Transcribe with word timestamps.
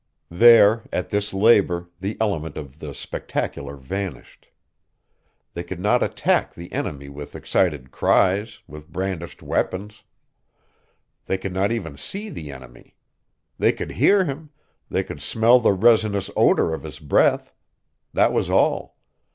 There, 0.31 0.81
at 0.91 1.11
this 1.11 1.31
labor, 1.31 1.87
the 1.99 2.17
element 2.19 2.57
of 2.57 2.79
the 2.79 2.95
spectacular 2.95 3.75
vanished. 3.75 4.47
They 5.53 5.61
could 5.63 5.79
not 5.79 6.01
attack 6.01 6.55
the 6.55 6.73
enemy 6.73 7.07
with 7.07 7.35
excited 7.35 7.91
cries, 7.91 8.61
with 8.65 8.91
brandished 8.91 9.43
weapons. 9.43 10.01
They 11.27 11.37
could 11.37 11.53
not 11.53 11.71
even 11.71 11.97
see 11.97 12.31
the 12.31 12.51
enemy. 12.51 12.95
They 13.59 13.71
could 13.73 13.91
hear 13.91 14.25
him, 14.25 14.49
they 14.89 15.03
could 15.03 15.21
smell 15.21 15.59
the 15.59 15.71
resinous 15.73 16.31
odor 16.35 16.73
of 16.73 16.81
his 16.81 16.97
breath. 16.97 17.53
That 18.11 18.33
was 18.33 18.49
all. 18.49 18.95